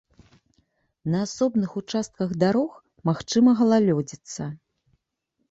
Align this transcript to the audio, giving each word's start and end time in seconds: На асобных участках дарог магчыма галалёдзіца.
На 1.15 1.19
асобных 1.25 1.75
участках 1.81 2.33
дарог 2.45 2.71
магчыма 3.11 3.51
галалёдзіца. 3.61 4.51